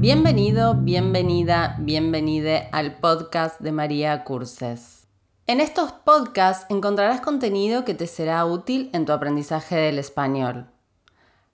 Bienvenido, 0.00 0.76
bienvenida, 0.76 1.76
bienvenide 1.78 2.70
al 2.72 3.00
podcast 3.00 3.60
de 3.60 3.70
María 3.70 4.24
Curses. 4.24 5.06
En 5.46 5.60
estos 5.60 5.92
podcasts 5.92 6.64
encontrarás 6.70 7.20
contenido 7.20 7.84
que 7.84 7.92
te 7.92 8.06
será 8.06 8.46
útil 8.46 8.88
en 8.94 9.04
tu 9.04 9.12
aprendizaje 9.12 9.76
del 9.76 9.98
español. 9.98 10.68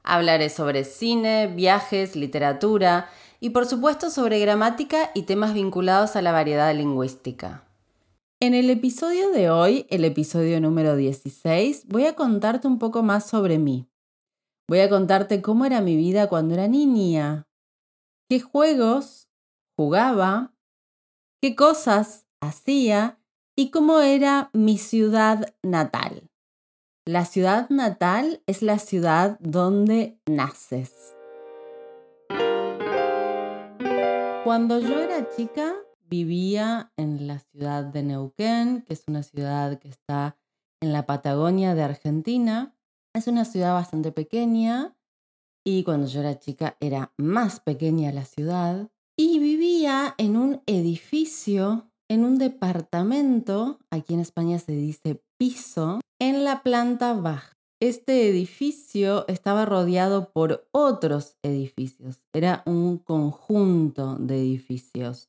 Hablaré 0.04 0.48
sobre 0.48 0.84
cine, 0.84 1.48
viajes, 1.48 2.14
literatura 2.14 3.08
y 3.40 3.50
por 3.50 3.66
supuesto 3.66 4.10
sobre 4.10 4.38
gramática 4.38 5.10
y 5.12 5.22
temas 5.22 5.52
vinculados 5.52 6.14
a 6.14 6.22
la 6.22 6.30
variedad 6.30 6.72
lingüística. 6.72 7.64
En 8.38 8.54
el 8.54 8.70
episodio 8.70 9.32
de 9.32 9.50
hoy, 9.50 9.86
el 9.90 10.04
episodio 10.04 10.60
número 10.60 10.94
16, 10.94 11.88
voy 11.88 12.06
a 12.06 12.14
contarte 12.14 12.68
un 12.68 12.78
poco 12.78 13.02
más 13.02 13.26
sobre 13.26 13.58
mí. 13.58 13.88
Voy 14.68 14.78
a 14.78 14.88
contarte 14.88 15.42
cómo 15.42 15.64
era 15.64 15.80
mi 15.80 15.96
vida 15.96 16.28
cuando 16.28 16.54
era 16.54 16.68
niña, 16.68 17.45
qué 18.28 18.40
juegos 18.40 19.28
jugaba, 19.76 20.52
qué 21.40 21.54
cosas 21.54 22.26
hacía 22.40 23.20
y 23.54 23.70
cómo 23.70 24.00
era 24.00 24.50
mi 24.52 24.78
ciudad 24.78 25.54
natal. 25.62 26.28
La 27.04 27.24
ciudad 27.24 27.70
natal 27.70 28.42
es 28.46 28.62
la 28.62 28.78
ciudad 28.78 29.38
donde 29.40 30.18
naces. 30.26 31.14
Cuando 34.44 34.80
yo 34.80 34.98
era 34.98 35.28
chica 35.34 35.74
vivía 36.08 36.92
en 36.96 37.26
la 37.26 37.38
ciudad 37.38 37.84
de 37.84 38.02
Neuquén, 38.02 38.82
que 38.82 38.94
es 38.94 39.04
una 39.06 39.22
ciudad 39.22 39.78
que 39.78 39.88
está 39.88 40.36
en 40.80 40.92
la 40.92 41.06
Patagonia 41.06 41.74
de 41.74 41.82
Argentina. 41.82 42.74
Es 43.14 43.26
una 43.28 43.44
ciudad 43.44 43.72
bastante 43.74 44.12
pequeña 44.12 44.95
y 45.66 45.82
cuando 45.82 46.06
yo 46.06 46.20
era 46.20 46.38
chica 46.38 46.76
era 46.78 47.12
más 47.18 47.58
pequeña 47.58 48.12
la 48.12 48.24
ciudad 48.24 48.88
y 49.18 49.40
vivía 49.40 50.14
en 50.16 50.36
un 50.36 50.62
edificio, 50.66 51.90
en 52.08 52.24
un 52.24 52.38
departamento, 52.38 53.80
aquí 53.90 54.14
en 54.14 54.20
España 54.20 54.60
se 54.60 54.72
dice 54.72 55.20
piso, 55.38 56.00
en 56.20 56.44
la 56.44 56.62
planta 56.62 57.14
baja. 57.14 57.52
Este 57.80 58.28
edificio 58.28 59.26
estaba 59.26 59.66
rodeado 59.66 60.30
por 60.30 60.68
otros 60.70 61.36
edificios, 61.42 62.22
era 62.32 62.62
un 62.64 62.98
conjunto 62.98 64.14
de 64.20 64.38
edificios 64.38 65.28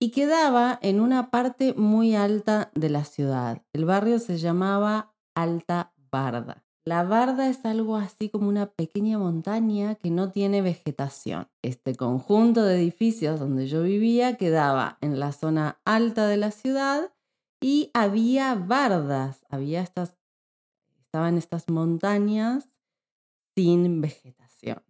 y 0.00 0.10
quedaba 0.10 0.80
en 0.82 1.00
una 1.00 1.30
parte 1.30 1.74
muy 1.74 2.16
alta 2.16 2.72
de 2.74 2.90
la 2.90 3.04
ciudad. 3.04 3.62
El 3.72 3.84
barrio 3.84 4.18
se 4.18 4.36
llamaba 4.36 5.14
Alta 5.34 5.94
Barda. 6.10 6.63
La 6.86 7.02
barda 7.02 7.48
es 7.48 7.64
algo 7.64 7.96
así 7.96 8.28
como 8.28 8.48
una 8.48 8.66
pequeña 8.66 9.18
montaña 9.18 9.94
que 9.94 10.10
no 10.10 10.30
tiene 10.30 10.60
vegetación. 10.60 11.48
Este 11.62 11.94
conjunto 11.94 12.62
de 12.62 12.76
edificios 12.76 13.40
donde 13.40 13.66
yo 13.68 13.82
vivía 13.82 14.36
quedaba 14.36 14.98
en 15.00 15.18
la 15.18 15.32
zona 15.32 15.80
alta 15.86 16.26
de 16.26 16.36
la 16.36 16.50
ciudad 16.50 17.10
y 17.58 17.90
había 17.94 18.54
bardas, 18.54 19.46
había 19.48 19.80
estas, 19.80 20.18
estaban 21.00 21.38
estas 21.38 21.70
montañas 21.70 22.68
sin 23.56 24.02
vegetación. 24.02 24.82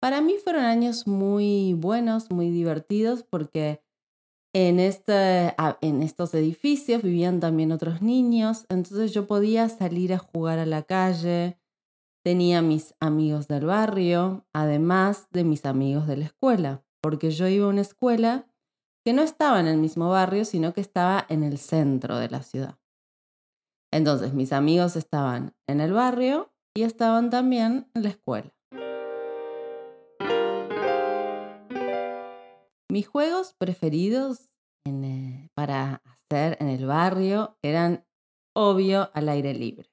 Para 0.00 0.20
mí 0.20 0.38
fueron 0.42 0.64
años 0.64 1.06
muy 1.06 1.74
buenos, 1.74 2.32
muy 2.32 2.50
divertidos 2.50 3.22
porque 3.22 3.80
en, 4.54 4.80
este, 4.80 5.54
en 5.80 6.02
estos 6.02 6.34
edificios 6.34 7.02
vivían 7.02 7.40
también 7.40 7.72
otros 7.72 8.02
niños, 8.02 8.66
entonces 8.68 9.12
yo 9.12 9.26
podía 9.26 9.68
salir 9.68 10.12
a 10.14 10.18
jugar 10.18 10.58
a 10.58 10.66
la 10.66 10.82
calle, 10.82 11.58
tenía 12.24 12.62
mis 12.62 12.94
amigos 13.00 13.48
del 13.48 13.66
barrio, 13.66 14.46
además 14.52 15.28
de 15.30 15.44
mis 15.44 15.64
amigos 15.64 16.06
de 16.06 16.16
la 16.16 16.24
escuela, 16.26 16.84
porque 17.02 17.30
yo 17.30 17.48
iba 17.48 17.66
a 17.66 17.70
una 17.70 17.82
escuela 17.82 18.46
que 19.04 19.12
no 19.12 19.22
estaba 19.22 19.60
en 19.60 19.66
el 19.66 19.78
mismo 19.78 20.10
barrio, 20.10 20.44
sino 20.44 20.72
que 20.72 20.80
estaba 20.80 21.24
en 21.28 21.42
el 21.42 21.58
centro 21.58 22.18
de 22.18 22.28
la 22.28 22.42
ciudad. 22.42 22.78
Entonces 23.92 24.34
mis 24.34 24.52
amigos 24.52 24.96
estaban 24.96 25.54
en 25.66 25.80
el 25.80 25.92
barrio 25.92 26.52
y 26.76 26.82
estaban 26.82 27.30
también 27.30 27.90
en 27.94 28.02
la 28.02 28.10
escuela. 28.10 28.57
Mis 32.98 33.06
juegos 33.06 33.54
preferidos 33.56 34.52
eh, 34.84 35.50
para 35.54 36.02
hacer 36.04 36.56
en 36.58 36.66
el 36.66 36.84
barrio 36.84 37.56
eran 37.62 38.04
obvio 38.56 39.08
al 39.14 39.28
aire 39.28 39.54
libre. 39.54 39.88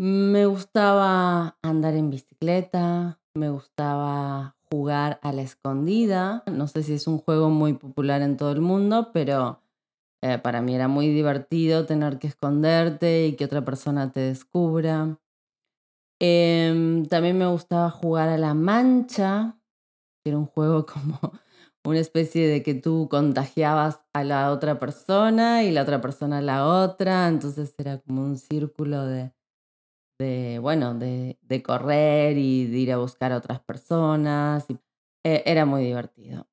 Me 0.00 0.46
gustaba 0.46 1.58
andar 1.60 1.96
en 1.96 2.08
bicicleta, 2.08 3.20
me 3.34 3.50
gustaba 3.50 4.56
jugar 4.72 5.20
a 5.22 5.34
la 5.34 5.42
escondida. 5.42 6.44
No 6.50 6.66
sé 6.66 6.82
si 6.82 6.94
es 6.94 7.06
un 7.06 7.18
juego 7.18 7.50
muy 7.50 7.74
popular 7.74 8.22
en 8.22 8.38
todo 8.38 8.50
el 8.50 8.62
mundo, 8.62 9.10
pero 9.12 9.60
eh, 10.22 10.38
para 10.38 10.62
mí 10.62 10.74
era 10.74 10.88
muy 10.88 11.08
divertido 11.08 11.84
tener 11.84 12.18
que 12.18 12.28
esconderte 12.28 13.26
y 13.26 13.36
que 13.36 13.44
otra 13.44 13.66
persona 13.66 14.10
te 14.12 14.20
descubra. 14.20 15.18
Em, 16.18 17.04
también 17.04 17.36
me 17.36 17.46
gustaba 17.46 17.90
jugar 17.90 18.30
a 18.30 18.38
la 18.38 18.54
mancha, 18.54 19.58
era 20.24 20.38
un 20.38 20.46
juego 20.46 20.86
como 20.86 21.18
una 21.84 22.00
especie 22.00 22.48
de 22.48 22.62
que 22.62 22.74
tú 22.74 23.08
contagiabas 23.10 24.00
a 24.14 24.24
la 24.24 24.50
otra 24.52 24.78
persona 24.78 25.64
y 25.64 25.70
la 25.70 25.82
otra 25.82 26.00
persona 26.00 26.38
a 26.38 26.42
la 26.42 26.66
otra, 26.66 27.28
entonces 27.28 27.74
era 27.78 27.98
como 27.98 28.22
un 28.22 28.38
círculo 28.38 29.04
de, 29.06 29.32
de 30.18 30.58
bueno, 30.60 30.94
de, 30.94 31.38
de, 31.42 31.62
correr 31.62 32.38
y 32.38 32.66
de 32.66 32.78
ir 32.78 32.92
a 32.92 32.98
buscar 32.98 33.32
a 33.32 33.36
otras 33.36 33.60
personas. 33.60 34.66
Eh, 35.24 35.42
era 35.46 35.66
muy 35.66 35.84
divertido. 35.84 36.46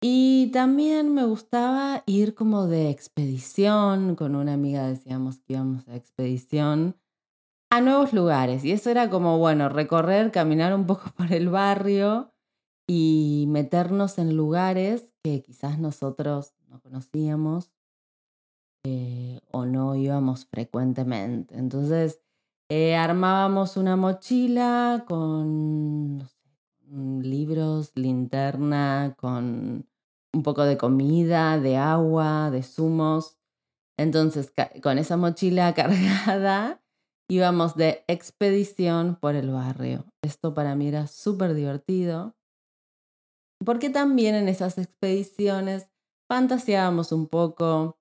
Y 0.00 0.50
también 0.52 1.12
me 1.12 1.24
gustaba 1.24 2.04
ir 2.06 2.34
como 2.34 2.66
de 2.66 2.88
expedición, 2.88 4.14
con 4.14 4.36
una 4.36 4.54
amiga 4.54 4.86
decíamos 4.86 5.40
que 5.40 5.54
íbamos 5.54 5.88
a 5.88 5.96
expedición 5.96 6.96
a 7.70 7.80
nuevos 7.80 8.12
lugares. 8.12 8.64
Y 8.64 8.72
eso 8.72 8.90
era 8.90 9.10
como, 9.10 9.38
bueno, 9.38 9.68
recorrer, 9.68 10.30
caminar 10.30 10.74
un 10.74 10.86
poco 10.86 11.10
por 11.16 11.32
el 11.32 11.48
barrio 11.48 12.32
y 12.90 13.44
meternos 13.48 14.18
en 14.18 14.34
lugares 14.34 15.12
que 15.22 15.42
quizás 15.42 15.78
nosotros 15.78 16.54
no 16.68 16.80
conocíamos 16.80 17.70
eh, 18.84 19.40
o 19.52 19.66
no 19.66 19.94
íbamos 19.94 20.46
frecuentemente. 20.46 21.54
Entonces 21.54 22.20
eh, 22.70 22.96
armábamos 22.96 23.76
una 23.76 23.96
mochila 23.96 25.04
con 25.06 26.26
libros, 27.22 27.92
linterna, 27.94 29.14
con 29.18 29.86
un 30.32 30.42
poco 30.42 30.64
de 30.64 30.78
comida, 30.78 31.60
de 31.60 31.76
agua, 31.76 32.50
de 32.50 32.62
zumos. 32.62 33.36
Entonces, 33.98 34.52
con 34.82 34.96
esa 34.96 35.18
mochila 35.18 35.74
cargada, 35.74 36.80
íbamos 37.28 37.76
de 37.76 38.04
expedición 38.06 39.16
por 39.20 39.34
el 39.34 39.50
barrio. 39.50 40.06
Esto 40.22 40.54
para 40.54 40.74
mí 40.74 40.88
era 40.88 41.06
súper 41.06 41.52
divertido 41.52 42.37
porque 43.64 43.90
también 43.90 44.34
en 44.34 44.48
esas 44.48 44.78
expediciones 44.78 45.88
fantaseábamos 46.28 47.12
un 47.12 47.26
poco, 47.26 47.98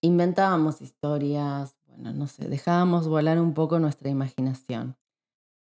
inventábamos 0.00 0.80
historias, 0.80 1.76
bueno, 1.86 2.12
no 2.12 2.26
sé, 2.26 2.48
dejábamos 2.48 3.08
volar 3.08 3.40
un 3.40 3.54
poco 3.54 3.78
nuestra 3.78 4.08
imaginación. 4.08 4.96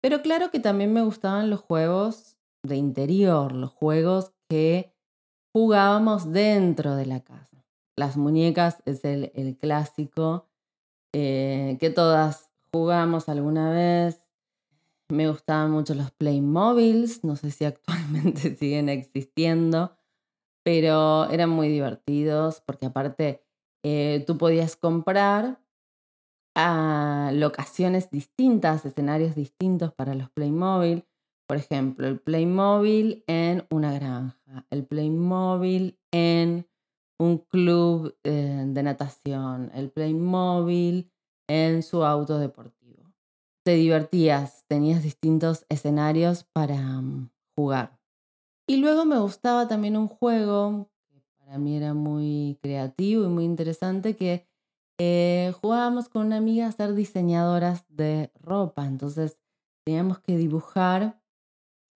Pero 0.01 0.21
claro 0.23 0.51
que 0.51 0.61
también 0.61 0.93
me 0.93 1.03
gustaban 1.03 1.51
los 1.51 1.61
juegos 1.61 2.37
de 2.63 2.77
interior, 2.77 3.53
los 3.53 3.71
juegos 3.71 4.33
que 4.49 4.93
jugábamos 5.53 6.33
dentro 6.33 6.97
de 6.97 7.07
la 7.07 7.21
casa. 7.21 7.65
Las 7.97 8.17
muñecas 8.17 8.83
es 8.87 9.05
el, 9.05 9.57
clásico 9.59 10.49
eh, 11.13 11.77
que 11.81 11.91
todas 11.91 12.51
jugamos 12.73 13.29
alguna 13.29 13.71
vez. 13.71 14.24
Me 15.11 15.29
gustaban 15.29 15.71
mucho 15.71 15.95
los 15.95 16.11
Playmobiles, 16.13 17.25
no 17.25 17.37
sé 17.37 17.51
si 17.51 17.65
actualmente 17.65 18.57
siguen 18.57 18.89
existiendo, 18.89 19.97
pero 20.65 21.29
eran 21.31 21.51
muy 21.51 21.69
divertidos 21.69 22.63
porque 22.65 22.87
aparte 22.87 23.45
eh, 23.85 24.25
tú 24.27 24.39
podías 24.39 24.77
comprar 24.77 25.61
a 26.57 27.33
locaciones 27.35 28.11
distintas, 28.11 28.87
escenarios 28.87 29.35
distintos 29.35 29.93
para 29.93 30.15
los 30.15 30.31
Playmobil. 30.31 31.05
Por 31.47 31.59
ejemplo, 31.59 32.07
el 32.07 32.21
Playmobil 32.21 33.25
en 33.27 33.67
una 33.71 33.93
granja, 33.93 34.67
el 34.71 34.87
Playmobil 34.87 35.99
en 36.13 36.67
un 37.19 37.39
club 37.39 38.17
eh, 38.25 38.65
de 38.67 38.83
natación, 38.83 39.71
el 39.75 39.91
Playmobil 39.91 41.11
en 41.47 41.83
su 41.83 42.05
auto 42.05 42.39
deportivo 42.39 42.84
te 43.65 43.73
divertías, 43.73 44.65
tenías 44.69 45.03
distintos 45.03 45.65
escenarios 45.69 46.45
para 46.45 46.77
mm, 46.77 47.31
jugar. 47.57 47.99
Y 48.69 48.77
luego 48.77 49.05
me 49.05 49.19
gustaba 49.19 49.67
también 49.69 49.97
un 49.97 50.07
juego 50.07 50.91
que 51.11 51.23
para 51.39 51.59
mí 51.59 51.77
era 51.77 51.95
muy 51.95 52.59
creativo 52.63 53.25
y 53.25 53.29
muy 53.29 53.45
interesante, 53.45 54.17
que 54.17 54.47
eh, 55.01 55.53
jugábamos 55.61 56.09
con 56.09 56.27
una 56.27 56.37
amiga 56.37 56.67
a 56.67 56.73
ser 56.73 56.95
diseñadoras 56.95 57.87
de 57.89 58.31
ropa. 58.41 58.87
Entonces 58.87 59.39
teníamos 59.85 60.19
que 60.19 60.37
dibujar 60.37 61.21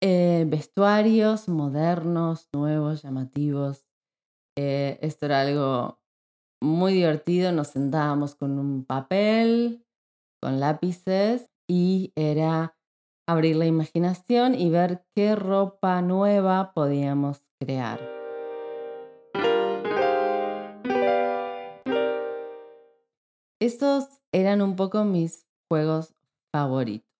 eh, 0.00 0.44
vestuarios 0.48 1.48
modernos, 1.48 2.48
nuevos, 2.52 3.02
llamativos. 3.02 3.86
Eh, 4.56 4.98
esto 5.02 5.26
era 5.26 5.40
algo 5.40 5.98
muy 6.62 6.94
divertido. 6.94 7.50
Nos 7.50 7.68
sentábamos 7.68 8.36
con 8.36 8.58
un 8.58 8.84
papel, 8.84 9.84
con 10.40 10.60
lápices 10.60 11.50
y 11.66 12.12
era 12.14 12.76
abrir 13.26 13.56
la 13.56 13.66
imaginación 13.66 14.54
y 14.54 14.70
ver 14.70 15.04
qué 15.14 15.34
ropa 15.34 16.00
nueva 16.02 16.72
podíamos 16.72 17.42
crear. 17.58 18.00
Estos 23.58 24.20
eran 24.32 24.62
un 24.62 24.76
poco 24.76 25.04
mis 25.04 25.46
juegos 25.68 26.14
favoritos. 26.52 27.10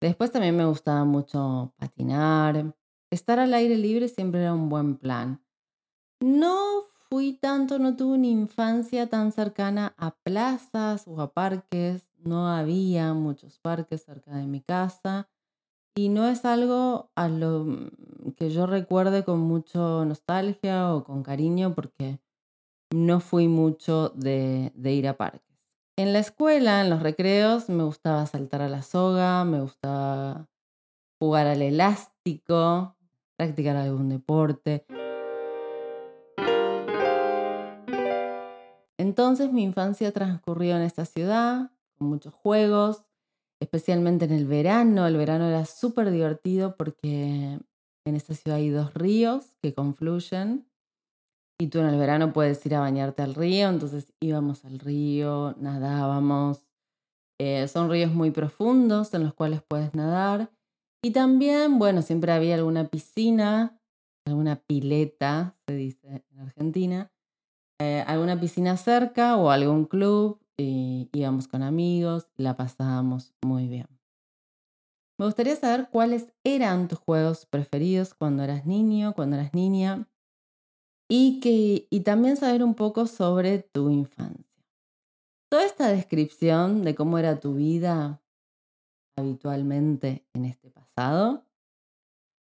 Después 0.00 0.32
también 0.32 0.56
me 0.56 0.64
gustaba 0.64 1.04
mucho 1.04 1.72
patinar. 1.78 2.74
Estar 3.10 3.38
al 3.38 3.54
aire 3.54 3.76
libre 3.76 4.08
siempre 4.08 4.40
era 4.40 4.52
un 4.52 4.68
buen 4.68 4.96
plan. 4.96 5.42
No 6.20 6.84
fui 7.08 7.34
tanto, 7.34 7.78
no 7.78 7.94
tuve 7.94 8.14
una 8.16 8.26
infancia 8.26 9.08
tan 9.08 9.32
cercana 9.32 9.94
a 9.96 10.10
plazas 10.10 11.06
o 11.06 11.20
a 11.20 11.32
parques. 11.32 12.02
No 12.24 12.48
había 12.48 13.14
muchos 13.14 13.58
parques 13.58 14.04
cerca 14.04 14.34
de 14.36 14.46
mi 14.46 14.60
casa. 14.60 15.28
Y 15.96 16.08
no 16.08 16.26
es 16.26 16.44
algo 16.44 17.10
a 17.14 17.28
lo 17.28 17.66
que 18.36 18.50
yo 18.50 18.66
recuerde 18.66 19.24
con 19.24 19.40
mucho 19.40 20.04
nostalgia 20.04 20.92
o 20.92 21.04
con 21.04 21.22
cariño 21.22 21.74
porque 21.74 22.18
no 22.90 23.20
fui 23.20 23.46
mucho 23.46 24.08
de, 24.10 24.72
de 24.74 24.92
ir 24.92 25.06
a 25.06 25.16
parques. 25.16 25.42
En 25.96 26.12
la 26.12 26.18
escuela, 26.18 26.80
en 26.80 26.90
los 26.90 27.02
recreos, 27.02 27.68
me 27.68 27.84
gustaba 27.84 28.26
saltar 28.26 28.62
a 28.62 28.68
la 28.68 28.82
soga, 28.82 29.44
me 29.44 29.60
gustaba 29.60 30.48
jugar 31.20 31.46
al 31.46 31.62
elástico, 31.62 32.96
practicar 33.36 33.76
algún 33.76 34.08
deporte. 34.08 34.84
Entonces 38.98 39.52
mi 39.52 39.62
infancia 39.62 40.12
transcurrió 40.12 40.76
en 40.76 40.82
esta 40.82 41.04
ciudad, 41.04 41.70
con 41.98 42.08
muchos 42.08 42.34
juegos, 42.34 43.04
especialmente 43.60 44.24
en 44.24 44.32
el 44.32 44.46
verano. 44.46 45.06
El 45.06 45.16
verano 45.16 45.46
era 45.48 45.64
súper 45.64 46.10
divertido 46.10 46.76
porque 46.76 47.58
en 48.06 48.16
esta 48.16 48.34
ciudad 48.34 48.58
hay 48.58 48.70
dos 48.70 48.94
ríos 48.94 49.56
que 49.62 49.74
confluyen 49.74 50.66
y 51.58 51.68
tú 51.68 51.78
en 51.78 51.86
el 51.86 51.98
verano 51.98 52.32
puedes 52.32 52.64
ir 52.66 52.74
a 52.74 52.80
bañarte 52.80 53.22
al 53.22 53.34
río, 53.34 53.68
entonces 53.68 54.12
íbamos 54.20 54.64
al 54.64 54.78
río, 54.78 55.54
nadábamos. 55.58 56.66
Eh, 57.40 57.68
son 57.68 57.90
ríos 57.90 58.12
muy 58.12 58.30
profundos 58.30 59.14
en 59.14 59.24
los 59.24 59.34
cuales 59.34 59.62
puedes 59.62 59.94
nadar. 59.94 60.50
Y 61.02 61.12
también, 61.12 61.78
bueno, 61.78 62.02
siempre 62.02 62.32
había 62.32 62.54
alguna 62.56 62.88
piscina, 62.88 63.78
alguna 64.26 64.56
pileta, 64.56 65.56
se 65.66 65.74
dice 65.74 66.24
en 66.30 66.40
Argentina, 66.40 67.12
eh, 67.80 68.04
alguna 68.06 68.40
piscina 68.40 68.76
cerca 68.76 69.36
o 69.36 69.50
algún 69.50 69.84
club 69.84 70.40
íbamos 70.58 71.48
con 71.48 71.62
amigos, 71.62 72.28
la 72.36 72.56
pasábamos 72.56 73.34
muy 73.42 73.68
bien. 73.68 73.88
Me 75.18 75.26
gustaría 75.26 75.54
saber 75.56 75.88
cuáles 75.90 76.26
eran 76.42 76.88
tus 76.88 76.98
juegos 76.98 77.46
preferidos 77.46 78.14
cuando 78.14 78.42
eras 78.42 78.66
niño, 78.66 79.14
cuando 79.14 79.36
eras 79.36 79.54
niña 79.54 80.08
y, 81.08 81.40
que, 81.40 81.86
y 81.90 82.00
también 82.00 82.36
saber 82.36 82.64
un 82.64 82.74
poco 82.74 83.06
sobre 83.06 83.60
tu 83.60 83.90
infancia. 83.90 84.44
Toda 85.48 85.64
esta 85.64 85.88
descripción 85.88 86.82
de 86.82 86.94
cómo 86.94 87.18
era 87.18 87.38
tu 87.38 87.54
vida 87.54 88.20
habitualmente 89.16 90.26
en 90.34 90.46
este 90.46 90.70
pasado, 90.70 91.44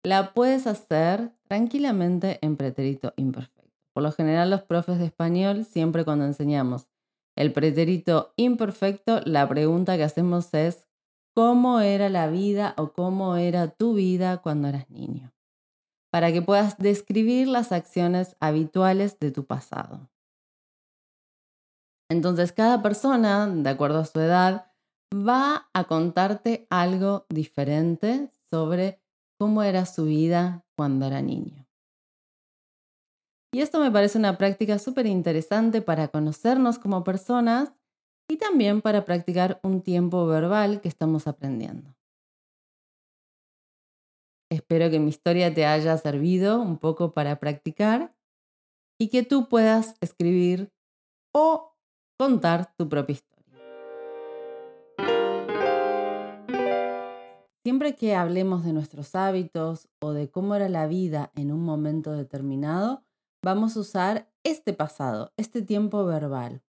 la 0.03 0.33
puedes 0.33 0.67
hacer 0.67 1.33
tranquilamente 1.49 2.39
en 2.41 2.57
pretérito 2.57 3.13
imperfecto. 3.17 3.57
Por 3.93 4.03
lo 4.03 4.13
general 4.13 4.51
los 4.51 4.63
profes 4.63 4.99
de 4.99 5.07
español, 5.07 5.65
siempre 5.65 6.05
cuando 6.05 6.25
enseñamos 6.25 6.87
el 7.37 7.53
pretérito 7.53 8.33
imperfecto, 8.37 9.21
la 9.25 9.49
pregunta 9.49 9.97
que 9.97 10.05
hacemos 10.05 10.53
es, 10.55 10.89
¿cómo 11.35 11.81
era 11.81 12.09
la 12.09 12.27
vida 12.27 12.75
o 12.77 12.93
cómo 12.93 13.37
era 13.37 13.69
tu 13.69 13.95
vida 13.95 14.39
cuando 14.39 14.69
eras 14.69 14.91
niño? 14.91 15.33
para 16.17 16.33
que 16.33 16.41
puedas 16.41 16.79
describir 16.79 17.47
las 17.47 17.73
acciones 17.73 18.37
habituales 18.41 19.19
de 19.21 19.31
tu 19.33 19.45
pasado. 19.45 20.09
Entonces, 22.09 22.53
cada 22.53 22.81
persona, 22.81 23.47
de 23.47 23.69
acuerdo 23.69 23.99
a 23.99 24.07
su 24.07 24.21
edad, 24.21 24.73
va 25.13 25.69
a 25.75 25.85
contarte 25.85 26.67
algo 26.71 27.27
diferente 27.29 28.31
sobre 28.51 28.99
cómo 29.39 29.63
era 29.63 29.85
su 29.85 30.07
vida 30.07 30.65
cuando 30.75 31.05
era 31.05 31.21
niño. 31.21 31.66
Y 33.57 33.63
esto 33.63 33.81
me 33.81 33.91
parece 33.91 34.19
una 34.19 34.37
práctica 34.37 34.79
súper 34.79 35.07
interesante 35.07 35.81
para 35.81 36.09
conocernos 36.09 36.79
como 36.79 37.05
personas 37.05 37.73
y 38.29 38.37
también 38.37 38.83
para 38.83 39.07
practicar 39.07 39.61
un 39.63 39.81
tiempo 39.81 40.27
verbal 40.27 40.83
que 40.83 40.89
estamos 40.89 41.27
aprendiendo. 41.27 41.97
Espero 44.51 44.91
que 44.91 45.01
mi 45.01 45.09
historia 45.09 45.55
te 45.55 45.65
haya 45.65 45.97
servido 45.97 46.61
un 46.61 46.77
poco 46.77 47.15
para 47.15 47.41
practicar 47.41 48.15
y 49.01 49.09
que 49.09 49.23
tú 49.23 49.49
puedas 49.49 49.95
escribir 50.03 50.71
o 51.33 51.79
contar 52.19 52.75
tu 52.77 52.91
propia 52.91 53.15
historia. 53.15 53.59
Siempre 57.65 57.95
que 57.95 58.15
hablemos 58.15 58.67
de 58.67 58.75
nuestros 58.75 59.15
hábitos 59.15 59.89
o 59.99 60.13
de 60.13 60.31
cómo 60.31 60.55
era 60.55 60.69
la 60.69 60.87
vida 60.87 61.33
en 61.35 61.53
un 61.53 61.65
momento 61.65 62.13
determinado, 62.13 63.06
vamos 63.47 63.77
a 63.77 63.81
usar 63.81 64.29
este 64.43 64.73
pasado, 64.73 65.33
este 65.37 65.63
tiempo 65.63 66.05
verbal. 66.05 66.65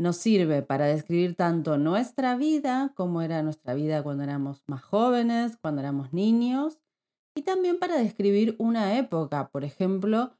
Nos 0.00 0.16
sirve 0.16 0.62
para 0.62 0.86
describir 0.86 1.36
tanto 1.36 1.76
nuestra 1.76 2.34
vida, 2.34 2.94
como 2.96 3.20
era 3.20 3.42
nuestra 3.42 3.74
vida 3.74 4.02
cuando 4.02 4.22
éramos 4.22 4.62
más 4.66 4.82
jóvenes, 4.82 5.58
cuando 5.58 5.82
éramos 5.82 6.14
niños, 6.14 6.78
y 7.36 7.42
también 7.42 7.78
para 7.78 7.98
describir 7.98 8.56
una 8.58 8.96
época, 8.96 9.50
por 9.50 9.64
ejemplo, 9.64 10.32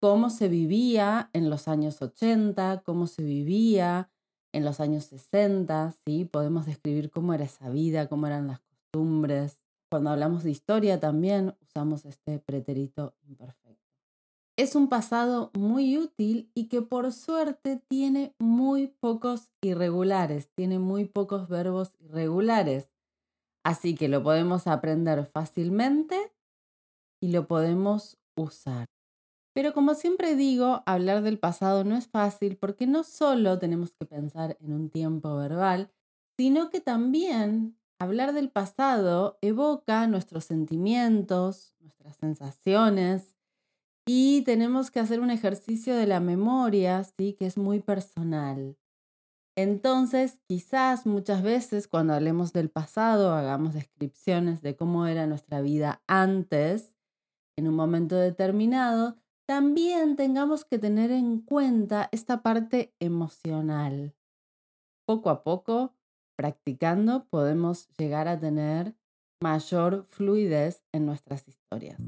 cómo 0.00 0.28
se 0.28 0.48
vivía 0.48 1.30
en 1.34 1.50
los 1.50 1.68
años 1.68 2.02
80, 2.02 2.82
cómo 2.84 3.06
se 3.06 3.22
vivía 3.22 4.10
en 4.52 4.64
los 4.64 4.80
años 4.80 5.04
60, 5.04 5.94
¿sí? 6.04 6.24
Podemos 6.24 6.66
describir 6.66 7.12
cómo 7.12 7.32
era 7.32 7.44
esa 7.44 7.68
vida, 7.68 8.08
cómo 8.08 8.26
eran 8.26 8.48
las 8.48 8.58
costumbres. 8.58 9.60
Cuando 9.88 10.10
hablamos 10.10 10.42
de 10.42 10.50
historia 10.50 10.98
también 10.98 11.54
usamos 11.60 12.04
este 12.04 12.40
pretérito 12.40 13.14
imperfecto 13.22 13.79
es 14.60 14.74
un 14.74 14.88
pasado 14.88 15.50
muy 15.54 15.96
útil 15.96 16.50
y 16.54 16.68
que 16.68 16.82
por 16.82 17.12
suerte 17.12 17.82
tiene 17.88 18.34
muy 18.38 18.88
pocos 18.88 19.50
irregulares, 19.62 20.50
tiene 20.54 20.78
muy 20.78 21.06
pocos 21.06 21.48
verbos 21.48 21.94
irregulares. 21.98 22.90
Así 23.64 23.94
que 23.94 24.08
lo 24.08 24.22
podemos 24.22 24.66
aprender 24.66 25.24
fácilmente 25.24 26.34
y 27.22 27.32
lo 27.32 27.46
podemos 27.46 28.18
usar. 28.36 28.84
Pero 29.54 29.72
como 29.72 29.94
siempre 29.94 30.36
digo, 30.36 30.82
hablar 30.84 31.22
del 31.22 31.38
pasado 31.38 31.82
no 31.82 31.96
es 31.96 32.08
fácil 32.08 32.58
porque 32.58 32.86
no 32.86 33.02
solo 33.02 33.58
tenemos 33.58 33.94
que 33.94 34.04
pensar 34.04 34.58
en 34.60 34.74
un 34.74 34.90
tiempo 34.90 35.36
verbal, 35.36 35.90
sino 36.36 36.68
que 36.68 36.80
también 36.80 37.78
hablar 37.98 38.34
del 38.34 38.50
pasado 38.50 39.38
evoca 39.40 40.06
nuestros 40.06 40.44
sentimientos, 40.44 41.74
nuestras 41.80 42.16
sensaciones, 42.16 43.39
y 44.12 44.42
tenemos 44.42 44.90
que 44.90 44.98
hacer 44.98 45.20
un 45.20 45.30
ejercicio 45.30 45.94
de 45.94 46.08
la 46.08 46.18
memoria, 46.18 47.04
¿sí? 47.04 47.34
que 47.34 47.46
es 47.46 47.56
muy 47.56 47.78
personal. 47.78 48.76
Entonces, 49.56 50.40
quizás 50.48 51.06
muchas 51.06 51.44
veces 51.44 51.86
cuando 51.86 52.14
hablemos 52.14 52.52
del 52.52 52.70
pasado, 52.70 53.32
hagamos 53.34 53.72
descripciones 53.72 54.62
de 54.62 54.74
cómo 54.74 55.06
era 55.06 55.28
nuestra 55.28 55.60
vida 55.60 56.02
antes, 56.08 56.96
en 57.56 57.68
un 57.68 57.76
momento 57.76 58.16
determinado, 58.16 59.14
también 59.46 60.16
tengamos 60.16 60.64
que 60.64 60.80
tener 60.80 61.12
en 61.12 61.40
cuenta 61.40 62.08
esta 62.10 62.42
parte 62.42 62.92
emocional. 62.98 64.16
Poco 65.06 65.30
a 65.30 65.44
poco, 65.44 65.94
practicando, 66.36 67.26
podemos 67.26 67.86
llegar 67.96 68.26
a 68.26 68.40
tener 68.40 68.96
mayor 69.40 70.04
fluidez 70.08 70.84
en 70.90 71.06
nuestras 71.06 71.46
historias. 71.46 72.00